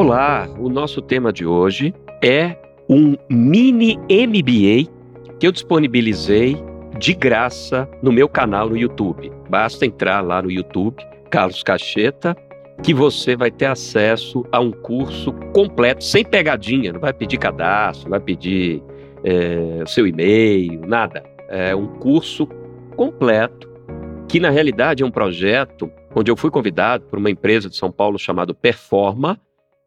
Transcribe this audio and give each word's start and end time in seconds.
Olá, 0.00 0.48
o 0.58 0.70
nosso 0.70 1.02
tema 1.02 1.30
de 1.30 1.44
hoje 1.44 1.94
é 2.24 2.56
um 2.88 3.18
mini 3.28 3.98
MBA 4.08 4.90
que 5.38 5.46
eu 5.46 5.52
disponibilizei 5.52 6.56
de 6.98 7.12
graça 7.12 7.86
no 8.02 8.10
meu 8.10 8.26
canal 8.26 8.70
no 8.70 8.78
YouTube. 8.78 9.30
Basta 9.50 9.84
entrar 9.84 10.22
lá 10.22 10.40
no 10.40 10.50
YouTube, 10.50 10.96
Carlos 11.30 11.62
Cacheta, 11.62 12.34
que 12.82 12.94
você 12.94 13.36
vai 13.36 13.50
ter 13.50 13.66
acesso 13.66 14.42
a 14.50 14.58
um 14.58 14.72
curso 14.72 15.34
completo, 15.52 16.02
sem 16.02 16.24
pegadinha, 16.24 16.94
não 16.94 17.00
vai 17.00 17.12
pedir 17.12 17.36
cadastro, 17.36 18.04
não 18.04 18.12
vai 18.12 18.20
pedir 18.20 18.82
é, 19.22 19.84
seu 19.86 20.06
e-mail, 20.06 20.80
nada. 20.86 21.22
É 21.46 21.76
um 21.76 21.86
curso 21.86 22.46
completo, 22.96 23.68
que 24.26 24.40
na 24.40 24.48
realidade 24.48 25.02
é 25.02 25.06
um 25.06 25.10
projeto 25.10 25.92
onde 26.16 26.30
eu 26.30 26.36
fui 26.38 26.50
convidado 26.50 27.04
por 27.04 27.18
uma 27.18 27.30
empresa 27.30 27.68
de 27.68 27.76
São 27.76 27.92
Paulo 27.92 28.18
chamada 28.18 28.54
Performa 28.54 29.38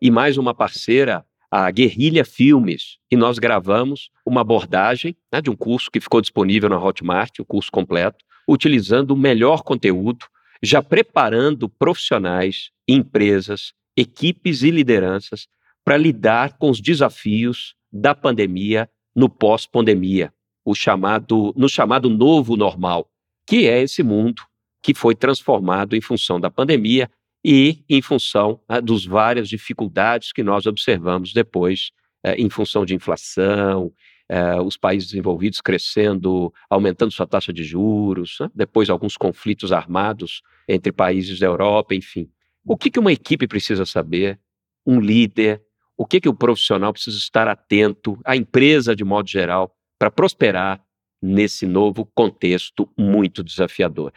e 0.03 0.12
mais 0.12 0.38
uma 0.38 0.53
parceira, 0.53 1.25
a 1.49 1.71
Guerrilha 1.71 2.25
Filmes, 2.25 2.98
e 3.09 3.16
nós 3.16 3.39
gravamos 3.39 4.09
uma 4.25 4.41
abordagem 4.41 5.16
né, 5.31 5.41
de 5.41 5.49
um 5.49 5.55
curso 5.55 5.89
que 5.89 6.02
ficou 6.02 6.20
disponível 6.20 6.67
na 6.67 6.77
Hotmart, 6.77 7.39
o 7.39 7.45
curso 7.45 7.71
completo, 7.71 8.17
utilizando 8.45 9.11
o 9.11 9.17
melhor 9.17 9.63
conteúdo, 9.63 10.25
já 10.61 10.84
preparando 10.84 11.70
profissionais, 11.70 12.70
empresas, 12.85 13.71
equipes 13.95 14.61
e 14.61 14.71
lideranças 14.71 15.47
para 15.85 15.95
lidar 15.95 16.58
com 16.58 16.70
os 16.70 16.81
desafios 16.81 17.73
da 17.89 18.13
pandemia 18.13 18.89
no 19.16 19.30
pós-pandemia, 19.30 20.33
o 20.66 20.75
chamado 20.75 21.53
no 21.55 21.70
chamado 21.70 22.09
novo 22.09 22.58
normal, 22.58 23.08
que 23.47 23.70
é 23.70 23.81
esse 23.81 24.03
mundo 24.03 24.44
que 24.81 24.94
foi 24.94 25.16
transformado 25.16 25.95
em 25.95 26.02
função 26.02 26.41
da 26.41 26.52
pandemia 26.52 27.09
e 27.43 27.83
em 27.89 28.02
função 28.02 28.59
né, 28.70 28.79
dos 28.79 29.05
várias 29.05 29.49
dificuldades 29.49 30.31
que 30.31 30.44
nós 30.44 30.66
observamos 30.66 31.33
depois, 31.33 31.91
é, 32.23 32.35
em 32.35 32.50
função 32.50 32.85
de 32.85 32.95
inflação, 32.95 33.91
é, 34.30 34.59
os 34.61 34.77
países 34.77 35.09
desenvolvidos 35.09 35.59
crescendo, 35.59 36.53
aumentando 36.69 37.11
sua 37.11 37.27
taxa 37.27 37.52
de 37.52 37.63
juros, 37.63 38.38
né, 38.39 38.50
depois 38.55 38.89
alguns 38.89 39.17
conflitos 39.17 39.72
armados 39.72 40.41
entre 40.67 40.91
países 40.91 41.39
da 41.39 41.47
Europa, 41.47 41.94
enfim. 41.94 42.30
O 42.66 42.77
que, 42.77 42.89
que 42.89 43.00
uma 43.00 43.11
equipe 43.11 43.45
precisa 43.45 43.85
saber? 43.85 44.39
Um 44.85 45.02
líder? 45.02 45.61
O 45.97 46.05
que, 46.05 46.22
que 46.22 46.30
o 46.30 46.33
profissional 46.33 46.94
precisa 46.94 47.17
estar 47.17 47.47
atento? 47.47 48.17
A 48.23 48.38
empresa, 48.38 48.95
de 48.95 49.03
modo 49.03 49.30
geral, 49.30 49.75
para 50.00 50.09
prosperar 50.09 50.81
nesse 51.22 51.66
novo 51.66 52.05
contexto 52.05 52.89
muito 52.97 53.44
desafiador. 53.44 54.13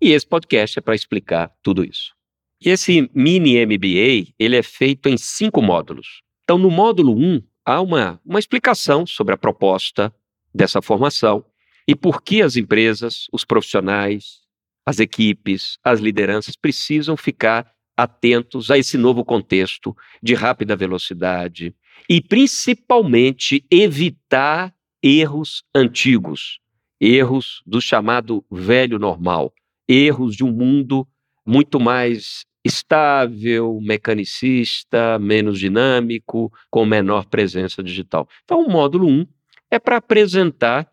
E 0.00 0.12
esse 0.12 0.26
podcast 0.26 0.78
é 0.78 0.82
para 0.82 0.94
explicar 0.94 1.50
tudo 1.62 1.84
isso. 1.84 2.17
E 2.60 2.70
esse 2.70 3.08
mini 3.14 3.64
MBA, 3.64 4.32
ele 4.38 4.56
é 4.56 4.62
feito 4.62 5.08
em 5.08 5.16
cinco 5.16 5.62
módulos. 5.62 6.22
Então, 6.42 6.58
no 6.58 6.70
módulo 6.70 7.16
1, 7.16 7.34
um, 7.34 7.42
há 7.64 7.80
uma, 7.80 8.20
uma 8.24 8.38
explicação 8.38 9.06
sobre 9.06 9.34
a 9.34 9.38
proposta 9.38 10.12
dessa 10.52 10.82
formação 10.82 11.44
e 11.86 11.94
por 11.94 12.22
que 12.22 12.42
as 12.42 12.56
empresas, 12.56 13.26
os 13.32 13.44
profissionais, 13.44 14.40
as 14.84 14.98
equipes, 14.98 15.78
as 15.84 16.00
lideranças 16.00 16.56
precisam 16.56 17.16
ficar 17.16 17.70
atentos 17.96 18.70
a 18.70 18.78
esse 18.78 18.96
novo 18.96 19.24
contexto 19.24 19.96
de 20.22 20.34
rápida 20.34 20.74
velocidade 20.74 21.74
e, 22.08 22.20
principalmente, 22.20 23.64
evitar 23.70 24.74
erros 25.02 25.62
antigos, 25.74 26.58
erros 27.00 27.62
do 27.66 27.80
chamado 27.80 28.44
velho 28.50 28.98
normal, 28.98 29.52
erros 29.86 30.34
de 30.34 30.44
um 30.44 30.52
mundo 30.52 31.06
muito 31.44 31.80
mais 31.80 32.44
estável, 32.64 33.78
mecanicista, 33.80 35.18
menos 35.18 35.58
dinâmico, 35.58 36.52
com 36.70 36.84
menor 36.84 37.26
presença 37.26 37.82
digital. 37.82 38.28
Então, 38.44 38.60
o 38.64 38.70
módulo 38.70 39.06
1 39.06 39.26
é 39.70 39.78
para 39.78 39.96
apresentar 39.96 40.90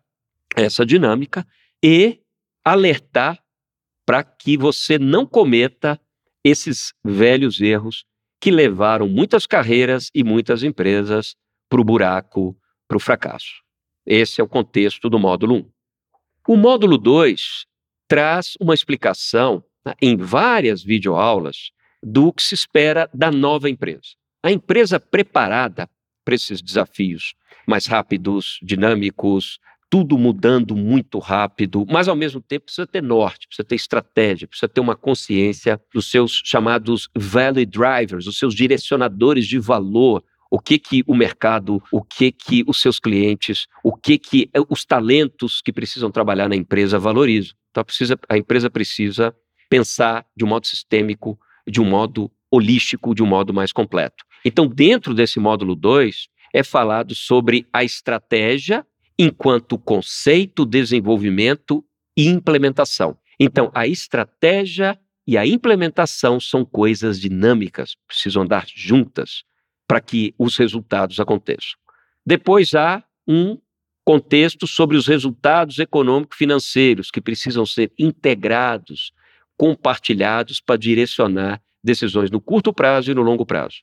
essa 0.56 0.86
dinâmica 0.86 1.46
e 1.82 2.20
alertar 2.64 3.38
para 4.06 4.22
que 4.22 4.56
você 4.56 4.98
não 4.98 5.26
cometa 5.26 6.00
esses 6.44 6.92
velhos 7.04 7.60
erros 7.60 8.04
que 8.40 8.50
levaram 8.50 9.08
muitas 9.08 9.46
carreiras 9.46 10.10
e 10.14 10.22
muitas 10.22 10.62
empresas 10.62 11.34
para 11.68 11.80
o 11.80 11.84
buraco, 11.84 12.56
para 12.86 12.96
o 12.96 13.00
fracasso. 13.00 13.62
Esse 14.06 14.40
é 14.40 14.44
o 14.44 14.48
contexto 14.48 15.10
do 15.10 15.18
módulo 15.18 15.56
1. 15.56 15.70
O 16.48 16.56
módulo 16.56 16.96
2 16.96 17.66
traz 18.06 18.54
uma 18.60 18.74
explicação 18.74 19.64
em 20.00 20.16
várias 20.16 20.82
videoaulas 20.82 21.70
do 22.02 22.32
que 22.32 22.42
se 22.42 22.54
espera 22.54 23.08
da 23.12 23.30
nova 23.30 23.68
empresa. 23.68 24.14
A 24.42 24.50
empresa 24.50 25.00
preparada 25.00 25.88
para 26.24 26.34
esses 26.34 26.62
desafios 26.62 27.34
mais 27.66 27.86
rápidos, 27.86 28.58
dinâmicos, 28.62 29.58
tudo 29.90 30.18
mudando 30.18 30.76
muito 30.76 31.18
rápido, 31.18 31.86
mas 31.88 32.08
ao 32.08 32.16
mesmo 32.16 32.40
tempo 32.40 32.66
precisa 32.66 32.86
ter 32.86 33.02
norte, 33.02 33.46
precisa 33.46 33.66
ter 33.66 33.74
estratégia, 33.76 34.48
precisa 34.48 34.68
ter 34.68 34.80
uma 34.80 34.96
consciência 34.96 35.80
dos 35.92 36.10
seus 36.10 36.42
chamados 36.44 37.08
value 37.16 37.64
drivers, 37.64 38.26
os 38.26 38.38
seus 38.38 38.54
direcionadores 38.54 39.46
de 39.46 39.58
valor, 39.58 40.24
o 40.50 40.58
que 40.60 40.78
que 40.78 41.04
o 41.06 41.14
mercado, 41.14 41.82
o 41.90 42.02
que 42.02 42.32
que 42.32 42.64
os 42.66 42.80
seus 42.80 42.98
clientes, 42.98 43.66
o 43.82 43.94
que 43.94 44.18
que 44.18 44.50
eh, 44.54 44.60
os 44.68 44.84
talentos 44.84 45.60
que 45.60 45.72
precisam 45.72 46.10
trabalhar 46.10 46.48
na 46.48 46.56
empresa 46.56 46.98
valorizam. 46.98 47.54
Então 47.70 47.84
precisa, 47.84 48.18
a 48.28 48.36
empresa 48.36 48.70
precisa 48.70 49.34
pensar 49.68 50.26
de 50.36 50.44
um 50.44 50.48
modo 50.48 50.66
sistêmico, 50.66 51.38
de 51.66 51.80
um 51.80 51.84
modo 51.84 52.30
holístico, 52.50 53.14
de 53.14 53.22
um 53.22 53.26
modo 53.26 53.52
mais 53.52 53.72
completo. 53.72 54.24
Então, 54.44 54.66
dentro 54.66 55.14
desse 55.14 55.40
módulo 55.40 55.74
2, 55.74 56.28
é 56.54 56.62
falado 56.62 57.14
sobre 57.14 57.66
a 57.72 57.82
estratégia 57.84 58.86
enquanto 59.18 59.78
conceito, 59.78 60.64
desenvolvimento 60.64 61.84
e 62.16 62.28
implementação. 62.28 63.16
Então, 63.38 63.70
a 63.74 63.86
estratégia 63.86 64.98
e 65.26 65.36
a 65.36 65.46
implementação 65.46 66.38
são 66.38 66.64
coisas 66.64 67.20
dinâmicas, 67.20 67.96
precisam 68.06 68.42
andar 68.42 68.66
juntas 68.72 69.42
para 69.86 70.00
que 70.00 70.34
os 70.38 70.56
resultados 70.56 71.18
aconteçam. 71.18 71.78
Depois 72.24 72.74
há 72.74 73.02
um 73.26 73.58
contexto 74.04 74.66
sobre 74.66 74.96
os 74.96 75.06
resultados 75.06 75.78
econômico-financeiros 75.78 77.10
que 77.10 77.20
precisam 77.20 77.66
ser 77.66 77.92
integrados 77.98 79.12
compartilhados 79.56 80.60
para 80.60 80.76
direcionar 80.76 81.60
decisões 81.82 82.30
no 82.30 82.40
curto 82.40 82.72
prazo 82.72 83.10
e 83.10 83.14
no 83.14 83.22
longo 83.22 83.46
prazo. 83.46 83.78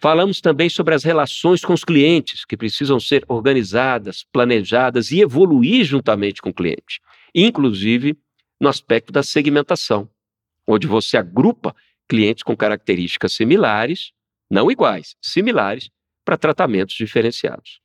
Falamos 0.00 0.40
também 0.40 0.68
sobre 0.68 0.94
as 0.94 1.04
relações 1.04 1.64
com 1.64 1.72
os 1.72 1.84
clientes, 1.84 2.44
que 2.44 2.56
precisam 2.56 2.98
ser 2.98 3.24
organizadas, 3.28 4.24
planejadas 4.32 5.12
e 5.12 5.20
evoluir 5.20 5.84
juntamente 5.84 6.42
com 6.42 6.50
o 6.50 6.54
cliente, 6.54 7.00
inclusive 7.34 8.18
no 8.60 8.68
aspecto 8.68 9.12
da 9.12 9.22
segmentação, 9.22 10.08
onde 10.66 10.86
você 10.86 11.16
agrupa 11.16 11.74
clientes 12.08 12.42
com 12.42 12.56
características 12.56 13.32
similares, 13.32 14.12
não 14.50 14.70
iguais, 14.70 15.14
similares, 15.22 15.88
para 16.24 16.36
tratamentos 16.36 16.94
diferenciados. 16.94 17.80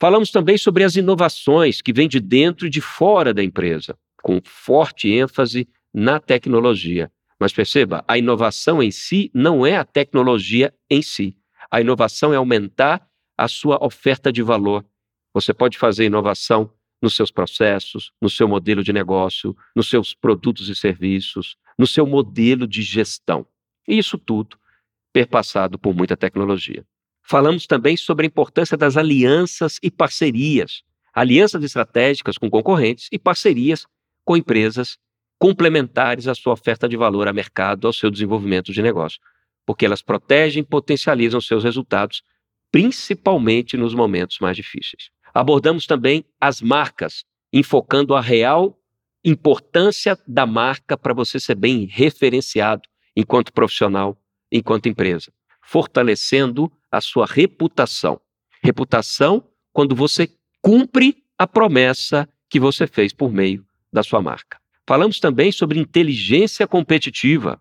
Falamos 0.00 0.30
também 0.30 0.58
sobre 0.58 0.84
as 0.84 0.96
inovações 0.96 1.80
que 1.80 1.92
vêm 1.92 2.08
de 2.08 2.20
dentro 2.20 2.66
e 2.66 2.70
de 2.70 2.80
fora 2.80 3.32
da 3.32 3.42
empresa, 3.42 3.96
com 4.22 4.40
forte 4.44 5.10
ênfase 5.10 5.66
na 5.92 6.18
tecnologia. 6.18 7.10
Mas 7.38 7.52
perceba, 7.52 8.04
a 8.06 8.16
inovação 8.16 8.82
em 8.82 8.90
si 8.90 9.30
não 9.34 9.66
é 9.66 9.76
a 9.76 9.84
tecnologia 9.84 10.72
em 10.88 11.02
si. 11.02 11.36
A 11.70 11.80
inovação 11.80 12.32
é 12.32 12.36
aumentar 12.36 13.06
a 13.36 13.48
sua 13.48 13.84
oferta 13.84 14.32
de 14.32 14.42
valor. 14.42 14.84
Você 15.34 15.52
pode 15.52 15.76
fazer 15.76 16.04
inovação 16.04 16.72
nos 17.00 17.16
seus 17.16 17.30
processos, 17.30 18.12
no 18.20 18.30
seu 18.30 18.46
modelo 18.46 18.84
de 18.84 18.92
negócio, 18.92 19.56
nos 19.74 19.88
seus 19.90 20.14
produtos 20.14 20.68
e 20.68 20.76
serviços, 20.76 21.56
no 21.76 21.86
seu 21.86 22.06
modelo 22.06 22.66
de 22.66 22.82
gestão. 22.82 23.44
E 23.88 23.98
isso 23.98 24.16
tudo 24.16 24.56
perpassado 25.12 25.78
por 25.78 25.94
muita 25.94 26.16
tecnologia. 26.16 26.86
Falamos 27.22 27.66
também 27.66 27.96
sobre 27.96 28.26
a 28.26 28.28
importância 28.28 28.76
das 28.76 28.96
alianças 28.96 29.78
e 29.82 29.90
parcerias, 29.90 30.82
alianças 31.12 31.62
estratégicas 31.62 32.38
com 32.38 32.48
concorrentes 32.48 33.08
e 33.10 33.18
parcerias 33.18 33.86
com 34.24 34.36
empresas 34.36 34.98
complementares 35.42 36.28
à 36.28 36.36
sua 36.36 36.52
oferta 36.52 36.88
de 36.88 36.96
valor 36.96 37.26
a 37.26 37.32
mercado, 37.32 37.88
ao 37.88 37.92
seu 37.92 38.12
desenvolvimento 38.12 38.72
de 38.72 38.80
negócio, 38.80 39.18
porque 39.66 39.84
elas 39.84 40.00
protegem 40.00 40.60
e 40.60 40.64
potencializam 40.64 41.40
seus 41.40 41.64
resultados, 41.64 42.22
principalmente 42.70 43.76
nos 43.76 43.92
momentos 43.92 44.38
mais 44.38 44.56
difíceis. 44.56 45.10
Abordamos 45.34 45.84
também 45.84 46.24
as 46.40 46.62
marcas, 46.62 47.24
enfocando 47.52 48.14
a 48.14 48.20
real 48.20 48.78
importância 49.24 50.16
da 50.28 50.46
marca 50.46 50.96
para 50.96 51.12
você 51.12 51.40
ser 51.40 51.56
bem 51.56 51.86
referenciado 51.86 52.82
enquanto 53.16 53.52
profissional, 53.52 54.16
enquanto 54.48 54.88
empresa, 54.88 55.32
fortalecendo 55.60 56.70
a 56.88 57.00
sua 57.00 57.26
reputação. 57.26 58.20
Reputação 58.62 59.42
quando 59.72 59.96
você 59.96 60.30
cumpre 60.60 61.24
a 61.36 61.48
promessa 61.48 62.28
que 62.48 62.60
você 62.60 62.86
fez 62.86 63.12
por 63.12 63.32
meio 63.32 63.66
da 63.92 64.04
sua 64.04 64.22
marca. 64.22 64.61
Falamos 64.86 65.20
também 65.20 65.52
sobre 65.52 65.78
inteligência 65.78 66.66
competitiva, 66.66 67.60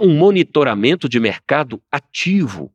um 0.00 0.16
monitoramento 0.16 1.08
de 1.08 1.18
mercado 1.18 1.82
ativo. 1.90 2.72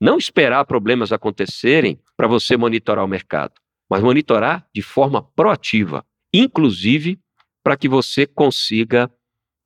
Não 0.00 0.18
esperar 0.18 0.64
problemas 0.64 1.12
acontecerem 1.12 1.98
para 2.16 2.28
você 2.28 2.56
monitorar 2.56 3.04
o 3.04 3.08
mercado, 3.08 3.54
mas 3.88 4.02
monitorar 4.02 4.66
de 4.74 4.82
forma 4.82 5.22
proativa, 5.22 6.04
inclusive 6.32 7.18
para 7.62 7.76
que 7.76 7.88
você 7.88 8.26
consiga 8.26 9.10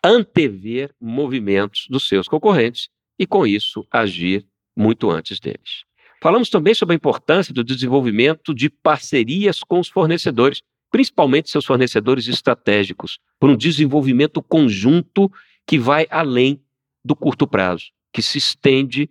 antever 0.04 0.94
movimentos 1.00 1.86
dos 1.88 2.08
seus 2.08 2.26
concorrentes 2.26 2.88
e, 3.18 3.26
com 3.26 3.46
isso, 3.46 3.86
agir 3.90 4.44
muito 4.76 5.10
antes 5.10 5.38
deles. 5.38 5.84
Falamos 6.20 6.48
também 6.48 6.74
sobre 6.74 6.94
a 6.94 6.96
importância 6.96 7.52
do 7.52 7.64
desenvolvimento 7.64 8.54
de 8.54 8.70
parcerias 8.70 9.60
com 9.60 9.80
os 9.80 9.88
fornecedores, 9.88 10.62
principalmente 10.92 11.50
seus 11.50 11.64
fornecedores 11.64 12.28
estratégicos, 12.28 13.18
por 13.40 13.50
um 13.50 13.56
desenvolvimento 13.56 14.42
conjunto 14.42 15.32
que 15.66 15.78
vai 15.78 16.06
além 16.10 16.62
do 17.04 17.16
curto 17.16 17.46
prazo, 17.46 17.86
que 18.12 18.22
se 18.22 18.38
estende 18.38 19.10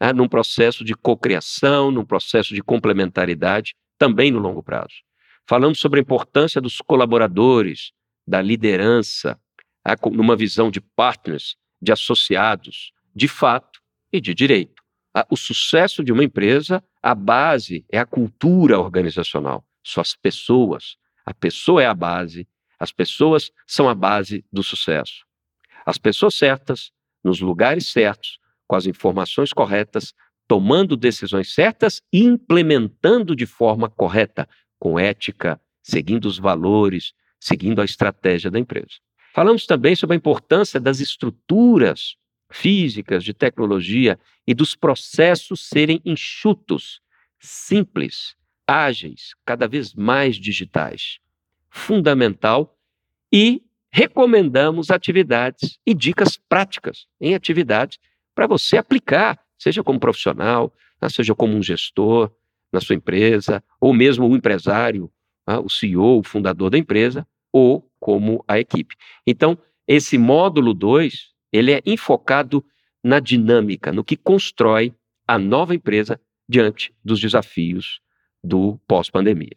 né, 0.00 0.12
num 0.12 0.28
processo 0.28 0.84
de 0.84 0.94
cocriação, 0.94 1.90
num 1.90 2.04
processo 2.04 2.52
de 2.52 2.62
complementaridade, 2.62 3.74
também 3.96 4.30
no 4.30 4.38
longo 4.38 4.62
prazo. 4.62 4.96
Falamos 5.46 5.78
sobre 5.78 6.00
a 6.00 6.02
importância 6.02 6.60
dos 6.60 6.78
colaboradores, 6.78 7.92
da 8.26 8.42
liderança, 8.42 9.38
né, 9.86 9.94
numa 10.12 10.36
visão 10.36 10.70
de 10.70 10.80
partners, 10.80 11.56
de 11.80 11.92
associados, 11.92 12.92
de 13.14 13.28
fato 13.28 13.80
e 14.12 14.20
de 14.20 14.34
direito. 14.34 14.82
O 15.28 15.36
sucesso 15.36 16.04
de 16.04 16.12
uma 16.12 16.24
empresa, 16.24 16.82
a 17.02 17.14
base 17.14 17.84
é 17.90 17.98
a 17.98 18.06
cultura 18.06 18.78
organizacional, 18.78 19.64
suas 19.82 20.14
pessoas. 20.14 20.96
A 21.30 21.34
pessoa 21.34 21.80
é 21.80 21.86
a 21.86 21.94
base, 21.94 22.44
as 22.76 22.90
pessoas 22.90 23.52
são 23.64 23.88
a 23.88 23.94
base 23.94 24.44
do 24.52 24.64
sucesso. 24.64 25.24
As 25.86 25.96
pessoas 25.96 26.34
certas, 26.34 26.90
nos 27.22 27.40
lugares 27.40 27.86
certos, 27.86 28.40
com 28.66 28.74
as 28.74 28.84
informações 28.84 29.52
corretas, 29.52 30.12
tomando 30.48 30.96
decisões 30.96 31.54
certas 31.54 32.02
e 32.12 32.24
implementando 32.24 33.36
de 33.36 33.46
forma 33.46 33.88
correta, 33.88 34.48
com 34.76 34.98
ética, 34.98 35.60
seguindo 35.84 36.24
os 36.24 36.36
valores, 36.36 37.12
seguindo 37.38 37.80
a 37.80 37.84
estratégia 37.84 38.50
da 38.50 38.58
empresa. 38.58 38.98
Falamos 39.32 39.66
também 39.66 39.94
sobre 39.94 40.14
a 40.14 40.16
importância 40.16 40.80
das 40.80 40.98
estruturas 40.98 42.16
físicas, 42.50 43.22
de 43.22 43.32
tecnologia 43.32 44.18
e 44.44 44.52
dos 44.52 44.74
processos 44.74 45.60
serem 45.68 46.02
enxutos, 46.04 47.00
simples, 47.38 48.34
ágeis, 48.70 49.34
cada 49.44 49.66
vez 49.66 49.94
mais 49.94 50.36
digitais. 50.36 51.18
Fundamental 51.68 52.78
e 53.32 53.62
recomendamos 53.90 54.92
atividades 54.92 55.80
e 55.84 55.92
dicas 55.92 56.36
práticas 56.48 57.08
em 57.20 57.34
atividades 57.34 57.98
para 58.32 58.46
você 58.46 58.76
aplicar, 58.76 59.40
seja 59.58 59.82
como 59.82 59.98
profissional, 59.98 60.72
né, 61.02 61.08
seja 61.08 61.34
como 61.34 61.56
um 61.56 61.62
gestor 61.62 62.30
na 62.72 62.80
sua 62.80 62.94
empresa, 62.94 63.62
ou 63.80 63.92
mesmo 63.92 64.28
o 64.28 64.36
empresário, 64.36 65.10
né, 65.48 65.58
o 65.58 65.68
CEO, 65.68 66.20
o 66.20 66.22
fundador 66.22 66.70
da 66.70 66.78
empresa, 66.78 67.26
ou 67.52 67.90
como 67.98 68.44
a 68.46 68.60
equipe. 68.60 68.94
Então, 69.26 69.58
esse 69.86 70.16
módulo 70.16 70.72
2, 70.72 71.30
ele 71.52 71.72
é 71.72 71.82
enfocado 71.84 72.64
na 73.02 73.18
dinâmica, 73.18 73.92
no 73.92 74.04
que 74.04 74.16
constrói 74.16 74.94
a 75.26 75.36
nova 75.36 75.74
empresa 75.74 76.20
diante 76.48 76.94
dos 77.04 77.20
desafios 77.20 78.00
do 78.42 78.78
pós-pandemia. 78.86 79.56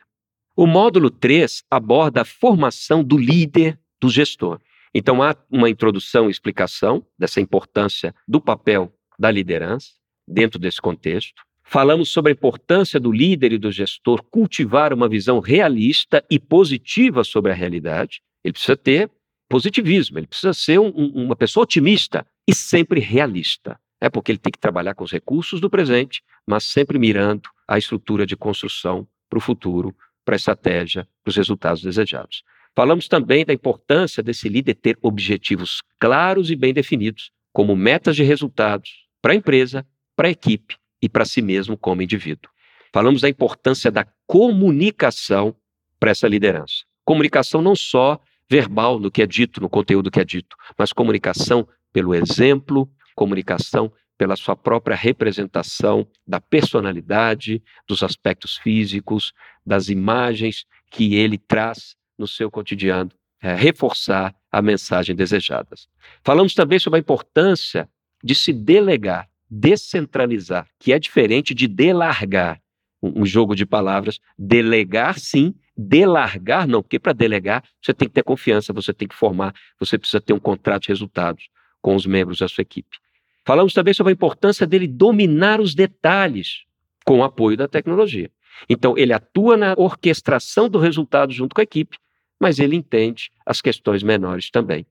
O 0.56 0.68
módulo 0.68 1.10
3 1.10 1.64
aborda 1.70 2.22
a 2.22 2.26
formação 2.26 3.04
do 3.04 3.18
líder, 3.18 3.80
do 4.00 4.10
gestor. 4.10 4.60
Então, 4.94 5.24
há 5.24 5.36
uma 5.50 5.70
introdução 5.70 6.28
e 6.28 6.32
explicação 6.32 7.04
dessa 7.18 7.42
importância 7.42 8.14
do 8.28 8.40
papel 8.40 8.94
da 9.18 9.32
liderança 9.32 9.94
dentro 10.28 10.60
desse 10.60 10.80
contexto. 10.80 11.42
Falamos 11.64 12.10
sobre 12.10 12.32
a 12.32 12.36
importância 12.36 13.00
do 13.00 13.12
líder 13.12 13.54
e 13.54 13.58
do 13.58 13.72
gestor 13.72 14.22
cultivar 14.30 14.94
uma 14.94 15.10
visão 15.10 15.40
realista 15.40 16.24
e 16.30 16.38
positiva 16.38 17.24
sobre 17.24 17.52
a 17.52 17.56
realidade. 17.56 18.22
Ele 18.44 18.54
precisa 18.54 18.78
ter 18.78 19.10
positivismo, 19.50 20.20
ele 20.20 20.28
precisa 20.28 20.54
ser 20.54 20.80
um, 20.80 20.92
um, 20.96 21.26
uma 21.26 21.36
pessoa 21.36 21.64
otimista 21.64 22.26
e 22.48 22.54
sempre 22.54 23.00
realista. 23.00 23.80
É 24.00 24.10
porque 24.10 24.32
ele 24.32 24.40
tem 24.40 24.52
que 24.52 24.60
trabalhar 24.60 24.94
com 24.94 25.04
os 25.04 25.12
recursos 25.12 25.62
do 25.62 25.70
presente, 25.70 26.22
mas 26.46 26.66
sempre 26.66 27.00
mirando 27.00 27.50
a 27.68 27.78
estrutura 27.78 28.26
de 28.26 28.36
construção 28.36 29.08
para 29.30 29.38
o 29.38 29.42
futuro, 29.42 29.96
para 30.26 30.36
a 30.36 30.38
estratégia, 30.38 31.08
para 31.24 31.30
os 31.30 31.36
resultados 31.36 31.82
desejados. 31.82 32.44
Falamos 32.76 33.08
também 33.08 33.46
da 33.46 33.54
importância 33.54 34.24
desse 34.24 34.50
líder 34.50 34.76
ter 34.76 34.98
objetivos 35.02 35.82
claros 36.00 36.50
e 36.50 36.56
bem 36.56 36.74
definidos, 36.74 37.32
como 37.52 37.76
metas 37.76 38.16
de 38.16 38.24
resultados 38.24 39.08
para 39.22 39.34
a 39.34 39.36
empresa, 39.36 39.86
para 40.16 40.28
a 40.28 40.32
equipe 40.32 40.76
e 41.02 41.08
para 41.08 41.26
si 41.26 41.42
mesmo 41.42 41.78
como 41.78 42.02
indivíduo. 42.02 42.52
Falamos 42.92 43.22
da 43.22 43.30
importância 43.30 43.92
da 43.92 44.06
comunicação 44.26 45.56
para 46.00 46.12
essa 46.12 46.28
liderança. 46.28 46.84
Comunicação 47.06 47.62
não 47.62 47.76
só 47.76 48.20
verbal 48.50 49.00
no 49.00 49.12
que 49.12 49.22
é 49.22 49.28
dito, 49.28 49.62
no 49.62 49.70
conteúdo 49.70 50.12
que 50.12 50.20
é 50.20 50.26
dito, 50.26 50.56
mas 50.78 50.94
comunicação 50.94 51.68
pelo 51.92 52.16
exemplo, 52.16 52.90
comunicação 53.16 53.92
pela 54.18 54.36
sua 54.36 54.56
própria 54.56 54.96
representação 54.96 56.08
da 56.26 56.40
personalidade, 56.40 57.62
dos 57.88 58.04
aspectos 58.04 58.58
físicos, 58.58 59.34
das 59.66 59.90
imagens 59.90 60.66
que 60.90 61.16
ele 61.16 61.38
traz 61.38 61.96
no 62.18 62.28
seu 62.28 62.50
cotidiano, 62.52 63.12
é, 63.42 63.56
reforçar 63.56 64.34
a 64.52 64.62
mensagem 64.62 65.16
desejada. 65.16 65.76
Falamos 66.24 66.54
também 66.54 66.80
sobre 66.80 66.98
a 66.98 67.02
importância 67.02 67.90
de 68.24 68.34
se 68.34 68.54
delegar, 68.54 69.28
descentralizar, 69.50 70.68
que 70.80 70.94
é 70.94 71.00
diferente 71.00 71.54
de 71.54 71.68
delargar. 71.68 72.62
Um, 73.02 73.24
um 73.24 73.26
jogo 73.26 73.56
de 73.56 73.66
palavras, 73.66 74.20
delegar 74.38 75.20
sim, 75.20 75.54
delargar 75.76 76.68
não, 76.68 76.82
porque 76.82 77.00
para 77.00 77.14
delegar 77.14 77.64
você 77.82 77.94
tem 77.94 78.08
que 78.08 78.14
ter 78.14 78.24
confiança, 78.24 78.72
você 78.72 78.94
tem 78.94 79.08
que 79.08 79.16
formar, 79.16 79.54
você 79.80 79.98
precisa 79.98 80.22
ter 80.22 80.34
um 80.34 80.40
contrato 80.40 80.84
de 80.84 80.90
resultados 80.90 81.50
com 81.82 81.96
os 81.96 82.06
membros 82.06 82.40
da 82.40 82.48
sua 82.48 82.62
equipe. 82.62 82.98
Falamos 83.46 83.74
também 83.74 83.94
sobre 83.94 84.12
a 84.12 84.14
importância 84.14 84.66
dele 84.66 84.88
dominar 84.88 85.60
os 85.60 85.76
detalhes 85.76 86.64
com 87.06 87.20
o 87.20 87.24
apoio 87.24 87.58
da 87.58 87.68
tecnologia. 87.68 88.32
Então, 88.70 88.98
ele 88.98 89.12
atua 89.14 89.58
na 89.58 89.74
orquestração 89.78 90.70
do 90.70 90.80
resultado 90.80 91.34
junto 91.34 91.54
com 91.54 91.62
a 91.62 91.64
equipe, 91.64 91.98
mas 92.40 92.60
ele 92.60 92.76
entende 92.76 93.32
as 93.46 93.62
questões 93.62 94.04
menores 94.04 94.50
também. 94.50 94.86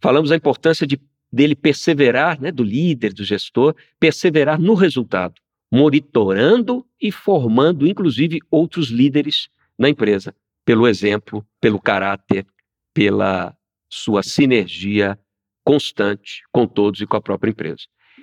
Falamos 0.00 0.30
da 0.30 0.36
importância 0.36 0.86
de, 0.86 1.00
dele 1.32 1.54
perseverar, 1.54 2.40
né, 2.40 2.50
do 2.50 2.62
líder, 2.62 3.12
do 3.12 3.24
gestor, 3.24 3.74
perseverar 3.98 4.60
no 4.60 4.74
resultado, 4.74 5.34
monitorando 5.70 6.84
e 7.00 7.10
formando, 7.10 7.86
inclusive, 7.86 8.40
outros 8.50 8.88
líderes 8.88 9.48
na 9.78 9.88
empresa, 9.88 10.34
pelo 10.64 10.86
exemplo, 10.86 11.46
pelo 11.60 11.80
caráter, 11.80 12.46
pela 12.92 13.56
sua 13.88 14.22
sinergia 14.22 15.18
constante 15.64 16.42
com 16.52 16.66
todos 16.66 17.00
e 17.00 17.06
com 17.06 17.16
a 17.16 17.20
própria 17.20 17.50
empresa. 17.50 17.82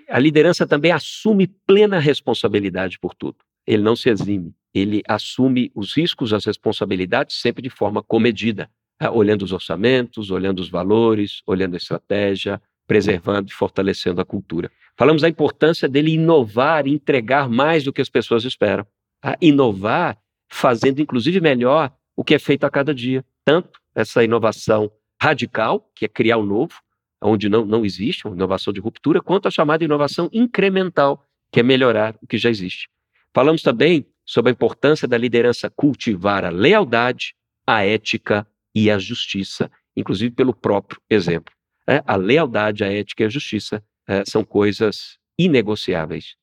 A 0.10 0.20
liderança 0.20 0.68
também 0.68 0.92
assume 0.92 1.48
plena 1.48 2.00
responsabilidade 2.00 3.00
por 3.00 3.14
tudo. 3.14 3.38
Ele 3.66 3.84
não 3.84 3.96
se 3.96 4.10
exime 4.10 4.54
ele 4.74 5.02
assume 5.08 5.72
os 5.74 5.96
riscos, 5.96 6.34
as 6.34 6.46
responsabilidades 6.46 7.40
sempre 7.40 7.62
de 7.62 7.70
forma 7.70 8.04
comedida, 8.04 8.70
né? 9.02 9.10
olhando 9.10 9.44
os 9.44 9.52
orçamentos, 9.52 10.30
olhando 10.32 10.60
os 10.60 10.70
valores, 10.70 11.42
olhando 11.46 11.74
a 11.74 11.78
estratégia, 11.78 12.62
preservando 12.88 13.50
e 13.50 13.54
fortalecendo 13.54 14.22
a 14.22 14.26
cultura. 14.26 14.72
Falamos 14.98 15.22
da 15.22 15.30
importância 15.30 15.88
dele 15.88 16.12
inovar 16.12 16.88
e 16.88 16.94
entregar 16.94 17.50
mais 17.50 17.84
do 17.84 17.94
que 17.94 18.02
as 18.02 18.10
pessoas 18.10 18.44
esperam. 18.44 18.86
Tá? 19.22 19.38
Inovar 19.42 20.18
fazendo, 20.48 21.02
inclusive, 21.02 21.40
melhor 21.40 21.92
o 22.16 22.24
que 22.24 22.36
é 22.36 22.40
feito 22.40 22.64
a 22.66 22.70
cada 22.70 22.94
dia. 22.94 23.24
Tanto 23.46 23.80
essa 23.96 24.24
inovação 24.24 24.92
radical, 25.22 25.90
que 25.96 26.06
é 26.06 26.08
criar 26.08 26.38
o 26.38 26.46
novo, 26.46 26.74
onde 27.22 27.50
não, 27.50 27.66
não 27.66 27.86
existe 27.86 28.26
uma 28.26 28.36
inovação 28.36 28.72
de 28.72 28.80
ruptura, 28.80 29.22
quanto 29.22 29.48
a 29.48 29.52
chamada 29.52 29.84
inovação 29.84 30.30
incremental, 30.32 31.26
que 31.52 31.60
é 31.60 31.64
melhorar 31.64 32.16
o 32.22 32.28
que 32.28 32.38
já 32.38 32.50
existe. 32.50 32.90
Falamos 33.34 33.62
também 33.62 34.06
sobre 34.26 34.52
a 34.52 34.54
importância 34.54 35.08
da 35.08 35.18
liderança 35.18 35.70
cultivar 35.70 36.46
a 36.46 36.50
lealdade, 36.50 37.34
a 37.66 37.84
ética 37.84 38.48
e 38.74 38.90
a 38.90 38.98
justiça, 38.98 39.70
inclusive 39.96 40.34
pelo 40.34 40.54
próprio 40.54 41.02
exemplo. 41.10 41.54
É, 41.88 42.04
a 42.06 42.16
lealdade, 42.16 42.84
a 42.84 42.92
ética 42.92 43.24
e 43.24 43.26
a 43.26 43.30
justiça 43.30 43.84
é, 44.08 44.24
são 44.26 44.44
coisas 44.44 45.18
inegociáveis. 45.38 46.36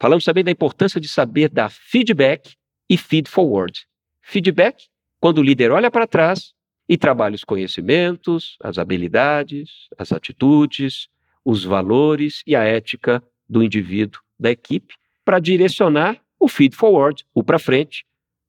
Falamos 0.00 0.24
também 0.24 0.44
da 0.44 0.50
importância 0.50 1.00
de 1.00 1.08
saber 1.08 1.48
dar 1.48 1.70
feedback 1.70 2.54
e 2.88 2.96
feed 2.96 3.28
forward. 3.28 3.86
Feedback, 4.22 4.84
quando 5.20 5.38
o 5.38 5.42
líder 5.42 5.70
olha 5.70 5.90
para 5.90 6.06
trás 6.06 6.53
e 6.88 6.96
trabalha 6.96 7.34
os 7.34 7.44
conhecimentos, 7.44 8.56
as 8.62 8.78
habilidades, 8.78 9.88
as 9.98 10.12
atitudes, 10.12 11.08
os 11.44 11.64
valores 11.64 12.42
e 12.46 12.54
a 12.54 12.62
ética 12.62 13.22
do 13.48 13.62
indivíduo, 13.62 14.20
da 14.38 14.50
equipe, 14.50 14.94
para 15.24 15.38
direcionar 15.38 16.20
o 16.38 16.48
feed 16.48 16.76
forward, 16.76 17.24
o 17.34 17.42
para 17.42 17.58
frente, 17.58 18.04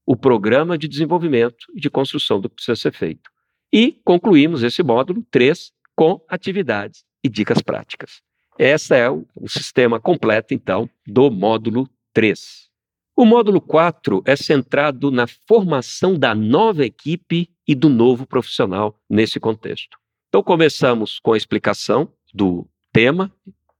o 0.06 0.16
programa 0.16 0.78
de 0.78 0.88
desenvolvimento 0.88 1.66
e 1.74 1.80
de 1.80 1.90
construção 1.90 2.40
do 2.40 2.50
que 2.50 2.56
precisa 2.56 2.76
ser 2.76 2.94
feito. 2.94 3.30
E 3.72 4.00
concluímos 4.04 4.64
esse 4.64 4.84
módulo 4.84 5.26
3 5.32 5.72
com 5.96 6.22
atividades 6.30 7.04
e 7.24 7.30
dicas 7.30 7.62
práticas. 7.62 8.22
Esse 8.58 8.96
é 8.96 9.10
o, 9.10 9.26
o 9.36 9.50
sistema 9.50 10.00
completo, 10.00 10.54
então, 10.54 10.90
do 11.06 11.32
módulo 11.32 11.90
3. 12.14 12.70
O 13.16 13.26
módulo 13.26 13.60
4 13.62 14.22
é 14.26 14.36
centrado 14.36 15.10
na 15.10 15.26
formação 15.26 16.18
da 16.18 16.36
nova 16.36 16.86
equipe 16.86 17.50
e 17.68 17.74
do 17.74 17.90
novo 17.90 18.26
profissional 18.26 19.00
nesse 19.10 19.40
contexto. 19.40 19.98
Então, 20.30 20.44
começamos 20.44 21.20
com 21.20 21.34
a 21.34 21.38
explicação 21.38 22.12
do 22.34 22.68
tema, 22.92 23.32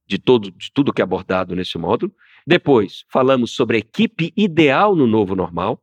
de, 0.08 0.18
todo, 0.18 0.52
de 0.52 0.72
tudo 0.72 0.94
que 0.94 1.02
é 1.02 1.04
abordado 1.04 1.56
nesse 1.56 1.78
módulo. 1.78 2.14
Depois, 2.48 3.04
falamos 3.12 3.52
sobre 3.52 3.78
a 3.78 3.80
equipe 3.80 4.32
ideal 4.38 4.96
no 4.96 5.08
novo 5.08 5.36
normal, 5.36 5.82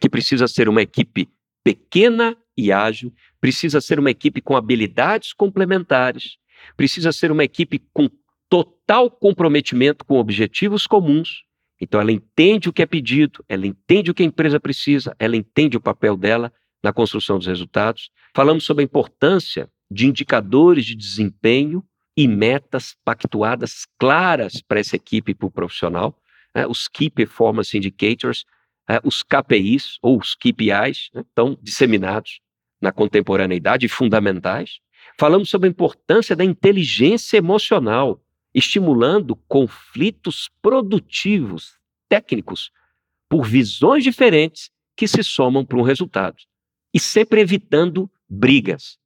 que 0.00 0.08
precisa 0.08 0.46
ser 0.46 0.68
uma 0.68 0.82
equipe 0.82 1.28
pequena 1.62 2.36
e 2.56 2.72
ágil, 2.72 3.12
precisa 3.40 3.80
ser 3.80 3.98
uma 3.98 4.10
equipe 4.10 4.40
com 4.40 4.56
habilidades 4.56 5.32
complementares, 5.32 6.38
precisa 6.76 7.12
ser 7.12 7.30
uma 7.30 7.44
equipe 7.44 7.82
com 7.92 8.08
total 8.48 9.10
comprometimento 9.10 10.04
com 10.04 10.18
objetivos 10.18 10.86
comuns. 10.86 11.44
Então, 11.80 12.00
ela 12.00 12.12
entende 12.12 12.68
o 12.68 12.72
que 12.72 12.82
é 12.82 12.86
pedido, 12.86 13.44
ela 13.48 13.66
entende 13.66 14.10
o 14.10 14.14
que 14.14 14.22
a 14.22 14.26
empresa 14.26 14.58
precisa, 14.58 15.14
ela 15.18 15.36
entende 15.36 15.76
o 15.76 15.80
papel 15.80 16.16
dela 16.16 16.52
na 16.86 16.92
construção 16.92 17.36
dos 17.36 17.48
resultados. 17.48 18.10
Falamos 18.32 18.62
sobre 18.64 18.82
a 18.82 18.84
importância 18.84 19.68
de 19.90 20.06
indicadores 20.06 20.84
de 20.86 20.94
desempenho 20.94 21.84
e 22.16 22.28
metas 22.28 22.96
pactuadas 23.04 23.86
claras 23.98 24.62
para 24.62 24.78
essa 24.78 24.94
equipe 24.94 25.32
e 25.32 25.34
para 25.34 25.48
o 25.48 25.50
profissional, 25.50 26.16
né? 26.54 26.64
os 26.64 26.86
Key 26.86 27.10
Performance 27.10 27.76
Indicators, 27.76 28.44
é, 28.88 29.00
os 29.02 29.24
KPIs 29.24 29.98
ou 30.00 30.16
os 30.16 30.36
KPIs 30.36 31.10
né? 31.12 31.22
estão 31.22 31.58
disseminados 31.60 32.38
na 32.80 32.92
contemporaneidade 32.92 33.86
e 33.86 33.88
fundamentais. 33.88 34.78
Falamos 35.18 35.50
sobre 35.50 35.66
a 35.68 35.70
importância 35.70 36.36
da 36.36 36.44
inteligência 36.44 37.36
emocional, 37.36 38.22
estimulando 38.54 39.34
conflitos 39.48 40.48
produtivos, 40.62 41.78
técnicos, 42.08 42.70
por 43.28 43.44
visões 43.44 44.04
diferentes 44.04 44.70
que 44.96 45.08
se 45.08 45.24
somam 45.24 45.64
para 45.64 45.78
um 45.78 45.82
resultado. 45.82 46.36
E 46.96 46.98
sempre 46.98 47.42
evitando 47.42 48.10
brigas. 48.26 48.96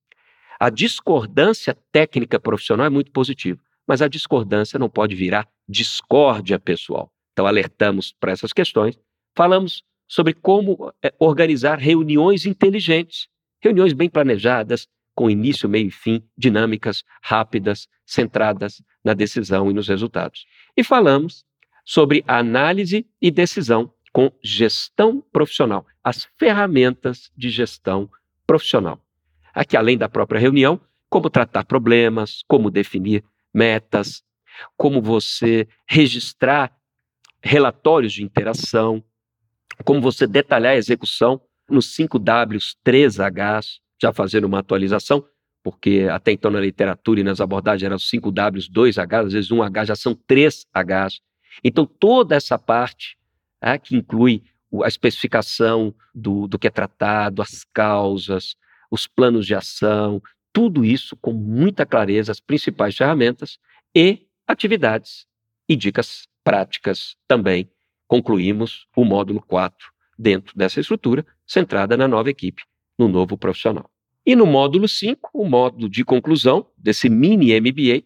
A 0.60 0.70
discordância 0.70 1.76
técnica 1.90 2.38
profissional 2.38 2.86
é 2.86 2.88
muito 2.88 3.10
positiva, 3.10 3.60
mas 3.84 4.00
a 4.00 4.06
discordância 4.06 4.78
não 4.78 4.88
pode 4.88 5.16
virar 5.16 5.48
discórdia 5.68 6.56
pessoal. 6.56 7.12
Então, 7.32 7.48
alertamos 7.48 8.12
para 8.12 8.30
essas 8.30 8.52
questões. 8.52 8.96
Falamos 9.34 9.82
sobre 10.06 10.34
como 10.34 10.94
é, 11.02 11.12
organizar 11.18 11.80
reuniões 11.80 12.46
inteligentes, 12.46 13.26
reuniões 13.60 13.92
bem 13.92 14.08
planejadas, 14.08 14.86
com 15.12 15.28
início, 15.28 15.68
meio 15.68 15.88
e 15.88 15.90
fim, 15.90 16.22
dinâmicas, 16.38 17.02
rápidas, 17.20 17.88
centradas 18.06 18.80
na 19.02 19.14
decisão 19.14 19.68
e 19.68 19.74
nos 19.74 19.88
resultados. 19.88 20.46
E 20.76 20.84
falamos 20.84 21.44
sobre 21.84 22.22
análise 22.28 23.04
e 23.20 23.32
decisão 23.32 23.92
com 24.20 24.30
gestão 24.42 25.24
profissional, 25.32 25.86
as 26.04 26.28
ferramentas 26.38 27.32
de 27.34 27.48
gestão 27.48 28.10
profissional. 28.46 29.00
Aqui, 29.54 29.78
além 29.78 29.96
da 29.96 30.10
própria 30.10 30.38
reunião, 30.38 30.78
como 31.08 31.30
tratar 31.30 31.64
problemas, 31.64 32.42
como 32.46 32.70
definir 32.70 33.24
metas, 33.52 34.22
como 34.76 35.00
você 35.00 35.66
registrar 35.88 36.70
relatórios 37.42 38.12
de 38.12 38.22
interação, 38.22 39.02
como 39.86 40.02
você 40.02 40.26
detalhar 40.26 40.74
a 40.74 40.76
execução 40.76 41.40
nos 41.66 41.86
5Ws, 41.96 42.76
3Hs, 42.84 43.78
já 43.98 44.12
fazendo 44.12 44.44
uma 44.44 44.58
atualização, 44.58 45.24
porque 45.62 46.08
até 46.12 46.30
então 46.30 46.50
na 46.50 46.60
literatura 46.60 47.20
e 47.20 47.24
nas 47.24 47.40
abordagens 47.40 47.86
eram 47.86 47.96
5Ws, 47.96 48.70
2Hs, 48.70 49.26
às 49.26 49.32
vezes 49.32 49.50
1H 49.50 49.86
já 49.86 49.96
são 49.96 50.14
3Hs. 50.14 51.20
Então, 51.64 51.86
toda 51.86 52.36
essa 52.36 52.58
parte, 52.58 53.18
é, 53.60 53.78
que 53.78 53.96
inclui 53.96 54.42
a 54.82 54.88
especificação 54.88 55.94
do, 56.14 56.46
do 56.46 56.58
que 56.58 56.66
é 56.66 56.70
tratado, 56.70 57.42
as 57.42 57.64
causas, 57.64 58.54
os 58.90 59.06
planos 59.06 59.46
de 59.46 59.54
ação, 59.54 60.22
tudo 60.52 60.84
isso 60.84 61.16
com 61.16 61.32
muita 61.32 61.86
clareza, 61.86 62.32
as 62.32 62.40
principais 62.40 62.96
ferramentas 62.96 63.58
e 63.94 64.26
atividades 64.46 65.26
e 65.68 65.76
dicas 65.76 66.26
práticas 66.42 67.16
também. 67.26 67.70
Concluímos 68.06 68.86
o 68.96 69.04
módulo 69.04 69.40
4 69.42 69.76
dentro 70.18 70.56
dessa 70.56 70.80
estrutura, 70.80 71.24
centrada 71.46 71.96
na 71.96 72.06
nova 72.06 72.28
equipe, 72.28 72.62
no 72.98 73.08
novo 73.08 73.38
profissional. 73.38 73.90
E 74.26 74.36
no 74.36 74.46
módulo 74.46 74.86
5, 74.86 75.30
o 75.32 75.48
módulo 75.48 75.88
de 75.88 76.04
conclusão 76.04 76.66
desse 76.76 77.08
mini 77.08 77.58
MBA, 77.58 78.04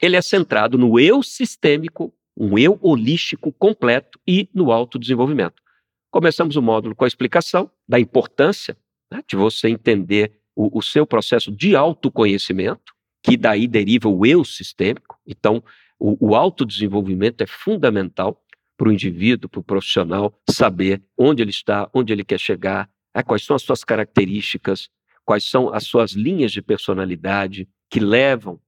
ele 0.00 0.16
é 0.16 0.22
centrado 0.22 0.78
no 0.78 0.98
eu 0.98 1.22
sistêmico, 1.22 2.14
um 2.36 2.58
eu 2.58 2.78
holístico 2.82 3.52
completo 3.52 4.20
e 4.26 4.48
no 4.52 4.70
autodesenvolvimento. 4.70 5.62
Começamos 6.10 6.56
o 6.56 6.62
módulo 6.62 6.94
com 6.94 7.04
a 7.04 7.08
explicação 7.08 7.70
da 7.88 7.98
importância 7.98 8.76
né, 9.10 9.22
de 9.26 9.36
você 9.36 9.68
entender 9.68 10.40
o, 10.54 10.78
o 10.78 10.82
seu 10.82 11.06
processo 11.06 11.50
de 11.50 11.76
autoconhecimento, 11.76 12.94
que 13.22 13.36
daí 13.36 13.66
deriva 13.66 14.08
o 14.08 14.24
eu 14.24 14.44
sistêmico. 14.44 15.18
Então, 15.26 15.62
o, 15.98 16.30
o 16.30 16.34
autodesenvolvimento 16.34 17.42
é 17.42 17.46
fundamental 17.46 18.42
para 18.76 18.88
o 18.88 18.92
indivíduo, 18.92 19.48
para 19.48 19.60
o 19.60 19.64
profissional, 19.64 20.38
saber 20.50 21.02
onde 21.16 21.42
ele 21.42 21.50
está, 21.50 21.88
onde 21.94 22.12
ele 22.12 22.24
quer 22.24 22.38
chegar, 22.38 22.90
né, 23.14 23.22
quais 23.22 23.44
são 23.44 23.56
as 23.56 23.62
suas 23.62 23.82
características, 23.82 24.90
quais 25.24 25.44
são 25.44 25.72
as 25.72 25.84
suas 25.84 26.12
linhas 26.12 26.52
de 26.52 26.60
personalidade 26.60 27.68
que 27.90 27.98
levam 27.98 28.60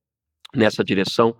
nessa 0.55 0.83
direção 0.83 1.37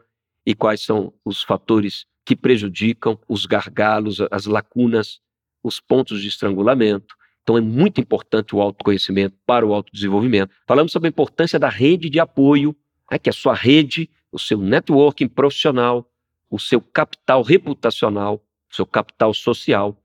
e 0.47 0.55
quais 0.55 0.83
são 0.83 1.13
os 1.25 1.43
fatores 1.43 2.07
que 2.29 2.37
prejudicam, 2.37 3.19
os 3.27 3.47
gargalos, 3.47 4.19
as 4.31 4.45
lacunas, 4.45 5.19
os 5.63 5.81
pontos 5.81 6.21
de 6.21 6.29
estrangulamento. 6.29 7.17
Então 7.43 7.57
é 7.57 7.61
muito 7.63 8.03
importante 8.03 8.55
o 8.55 8.61
autoconhecimento 8.61 9.35
para 9.47 9.67
o 9.67 9.73
autodesenvolvimento. 9.73 10.55
Falamos 10.67 10.93
sobre 10.93 11.07
a 11.07 11.09
importância 11.09 11.59
da 11.59 11.71
rede 11.71 12.11
de 12.11 12.21
apoio, 12.21 12.77
né, 13.11 13.19
que 13.19 13.31
é 13.31 13.33
a 13.33 13.35
sua 13.35 13.55
rede, 13.55 14.11
o 14.31 14.39
seu 14.39 14.59
networking 14.59 15.27
profissional, 15.27 16.07
o 16.51 16.59
seu 16.59 16.83
capital 16.83 17.41
reputacional, 17.41 18.45
o 18.71 18.77
seu 18.77 18.85
capital 18.85 19.33
social. 19.33 19.97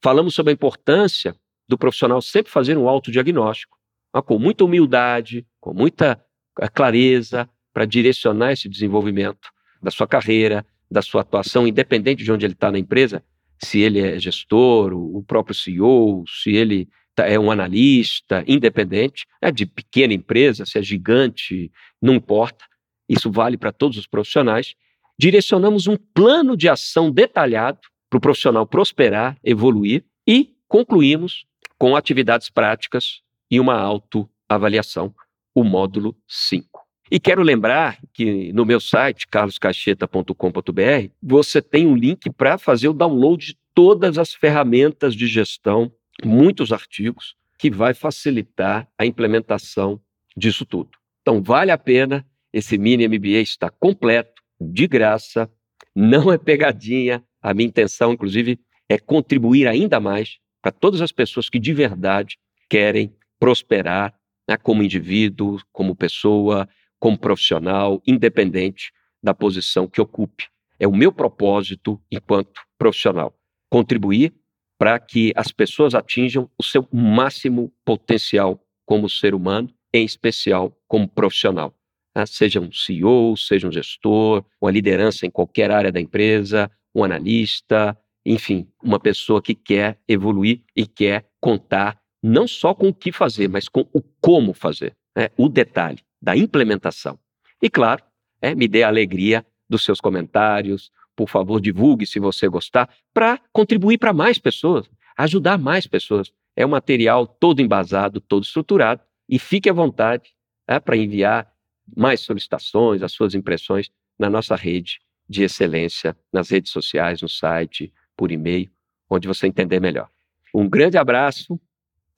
Falamos 0.00 0.36
sobre 0.36 0.52
a 0.52 0.54
importância 0.54 1.34
do 1.66 1.76
profissional 1.76 2.22
sempre 2.22 2.52
fazer 2.52 2.78
um 2.78 2.88
autodiagnóstico, 2.88 3.76
né, 4.14 4.22
com 4.22 4.38
muita 4.38 4.64
humildade, 4.64 5.44
com 5.58 5.74
muita 5.74 6.24
eh, 6.60 6.68
clareza, 6.68 7.50
para 7.72 7.86
direcionar 7.86 8.52
esse 8.52 8.68
desenvolvimento 8.68 9.50
da 9.82 9.90
sua 9.90 10.06
carreira, 10.06 10.64
da 10.90 11.02
sua 11.02 11.20
atuação, 11.22 11.66
independente 11.66 12.24
de 12.24 12.32
onde 12.32 12.44
ele 12.44 12.54
está 12.54 12.70
na 12.70 12.78
empresa, 12.78 13.22
se 13.62 13.80
ele 13.80 14.00
é 14.00 14.18
gestor, 14.18 14.92
o 14.94 15.22
próprio 15.22 15.54
CEO, 15.54 16.24
se 16.26 16.50
ele 16.50 16.88
tá, 17.14 17.26
é 17.26 17.38
um 17.38 17.50
analista 17.50 18.42
independente, 18.46 19.26
é 19.40 19.52
de 19.52 19.66
pequena 19.66 20.14
empresa, 20.14 20.64
se 20.64 20.78
é 20.78 20.82
gigante, 20.82 21.70
não 22.00 22.14
importa. 22.14 22.64
Isso 23.08 23.30
vale 23.30 23.56
para 23.56 23.72
todos 23.72 23.98
os 23.98 24.06
profissionais. 24.06 24.74
Direcionamos 25.18 25.86
um 25.86 25.96
plano 25.96 26.56
de 26.56 26.68
ação 26.68 27.10
detalhado 27.10 27.80
para 28.08 28.16
o 28.16 28.20
profissional 28.20 28.66
prosperar, 28.66 29.36
evoluir 29.44 30.04
e 30.26 30.54
concluímos 30.66 31.44
com 31.78 31.94
atividades 31.94 32.48
práticas 32.48 33.20
e 33.50 33.60
uma 33.60 33.74
autoavaliação, 33.74 35.14
o 35.54 35.62
módulo 35.62 36.16
5. 36.26 36.79
E 37.10 37.18
quero 37.18 37.42
lembrar 37.42 37.98
que 38.12 38.52
no 38.52 38.64
meu 38.64 38.78
site, 38.78 39.26
carloscacheta.com.br, 39.26 41.10
você 41.20 41.60
tem 41.60 41.84
um 41.84 41.96
link 41.96 42.30
para 42.30 42.56
fazer 42.56 42.88
o 42.88 42.92
download 42.92 43.46
de 43.46 43.58
todas 43.74 44.16
as 44.16 44.32
ferramentas 44.32 45.16
de 45.16 45.26
gestão, 45.26 45.92
muitos 46.24 46.72
artigos, 46.72 47.34
que 47.58 47.68
vai 47.68 47.94
facilitar 47.94 48.88
a 48.96 49.04
implementação 49.04 50.00
disso 50.36 50.64
tudo. 50.64 50.90
Então, 51.22 51.42
vale 51.42 51.72
a 51.72 51.78
pena, 51.78 52.24
esse 52.52 52.78
mini 52.78 53.08
MBA 53.08 53.40
está 53.40 53.68
completo, 53.68 54.40
de 54.60 54.86
graça, 54.86 55.50
não 55.94 56.32
é 56.32 56.38
pegadinha. 56.38 57.24
A 57.42 57.52
minha 57.52 57.68
intenção, 57.68 58.12
inclusive, 58.12 58.60
é 58.88 58.98
contribuir 58.98 59.66
ainda 59.66 59.98
mais 59.98 60.38
para 60.62 60.70
todas 60.70 61.00
as 61.00 61.10
pessoas 61.10 61.48
que 61.48 61.58
de 61.58 61.72
verdade 61.72 62.38
querem 62.68 63.12
prosperar 63.38 64.14
né, 64.48 64.56
como 64.56 64.82
indivíduo, 64.82 65.60
como 65.72 65.96
pessoa, 65.96 66.68
como 67.00 67.18
profissional, 67.18 68.00
independente 68.06 68.92
da 69.22 69.34
posição 69.34 69.88
que 69.88 70.00
ocupe. 70.00 70.46
É 70.78 70.86
o 70.86 70.94
meu 70.94 71.12
propósito 71.12 72.00
enquanto 72.10 72.60
profissional 72.78 73.34
contribuir 73.70 74.34
para 74.78 74.98
que 74.98 75.32
as 75.36 75.52
pessoas 75.52 75.94
atinjam 75.94 76.50
o 76.58 76.62
seu 76.62 76.86
máximo 76.92 77.72
potencial 77.84 78.60
como 78.86 79.08
ser 79.08 79.34
humano, 79.34 79.68
em 79.92 80.04
especial 80.04 80.76
como 80.88 81.06
profissional. 81.06 81.74
Né? 82.16 82.24
Seja 82.26 82.60
um 82.60 82.72
CEO, 82.72 83.36
seja 83.36 83.68
um 83.68 83.72
gestor, 83.72 84.44
uma 84.60 84.70
liderança 84.70 85.26
em 85.26 85.30
qualquer 85.30 85.70
área 85.70 85.92
da 85.92 86.00
empresa, 86.00 86.70
um 86.94 87.04
analista, 87.04 87.96
enfim, 88.24 88.68
uma 88.82 88.98
pessoa 88.98 89.40
que 89.40 89.54
quer 89.54 89.98
evoluir 90.08 90.62
e 90.74 90.86
quer 90.86 91.28
contar 91.40 92.00
não 92.22 92.48
só 92.48 92.74
com 92.74 92.88
o 92.88 92.94
que 92.94 93.12
fazer, 93.12 93.48
mas 93.48 93.68
com 93.68 93.86
o 93.92 94.02
como 94.20 94.52
fazer, 94.52 94.96
né? 95.16 95.28
o 95.36 95.48
detalhe 95.48 96.02
da 96.20 96.36
implementação. 96.36 97.18
E 97.62 97.68
claro, 97.68 98.02
é, 98.40 98.54
me 98.54 98.66
dê 98.66 98.82
a 98.82 98.88
alegria 98.88 99.44
dos 99.68 99.84
seus 99.84 100.00
comentários. 100.00 100.90
Por 101.14 101.28
favor, 101.28 101.60
divulgue 101.60 102.06
se 102.06 102.18
você 102.18 102.48
gostar, 102.48 102.88
para 103.12 103.38
contribuir 103.52 103.98
para 103.98 104.12
mais 104.12 104.38
pessoas, 104.38 104.90
ajudar 105.16 105.58
mais 105.58 105.86
pessoas. 105.86 106.32
É 106.56 106.64
um 106.64 106.70
material 106.70 107.26
todo 107.26 107.60
embasado, 107.60 108.20
todo 108.20 108.42
estruturado. 108.42 109.02
E 109.28 109.38
fique 109.38 109.68
à 109.70 109.72
vontade 109.72 110.32
é, 110.66 110.80
para 110.80 110.96
enviar 110.96 111.50
mais 111.96 112.20
solicitações, 112.20 113.02
as 113.02 113.12
suas 113.12 113.34
impressões 113.34 113.90
na 114.18 114.30
nossa 114.30 114.54
rede 114.56 115.00
de 115.28 115.42
excelência, 115.42 116.16
nas 116.32 116.50
redes 116.50 116.72
sociais, 116.72 117.22
no 117.22 117.28
site, 117.28 117.92
por 118.16 118.32
e-mail, 118.32 118.70
onde 119.08 119.28
você 119.28 119.46
entender 119.46 119.80
melhor. 119.80 120.08
Um 120.54 120.68
grande 120.68 120.98
abraço 120.98 121.58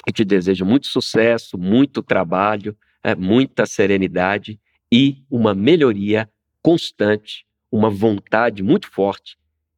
e 0.07 0.13
te 0.13 0.25
desejo 0.25 0.65
muito 0.65 0.87
sucesso, 0.87 1.59
muito 1.59 2.03
trabalho, 2.03 2.77
é, 3.03 3.15
muita 3.15 3.67
serenidade 3.67 4.61
e 4.91 5.25
uma 5.31 5.55
melhoria 5.55 6.29
constante, 6.63 7.47
uma 7.71 7.91
vontade 7.91 8.63
muito 8.63 8.89
forte 8.91 9.37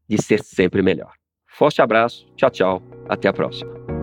de 0.08 0.20
ser 0.20 0.42
sempre 0.42 0.82
melhor. 0.82 1.14
Forte 1.46 1.80
abraço, 1.80 2.26
tchau, 2.36 2.50
tchau, 2.50 2.82
até 3.08 3.28
a 3.28 3.32
próxima. 3.32 3.93